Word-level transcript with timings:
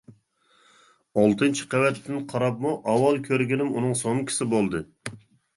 ئالتىنچى 1.23 1.67
قەۋەتتىن 1.73 2.23
قاراپمۇ، 2.33 2.71
ئاۋۋال 2.87 3.21
كۆرگىنىم 3.29 3.71
ئۇنىڭ 3.77 3.95
سومكىسى 4.03 4.49
بولدى. 4.57 4.83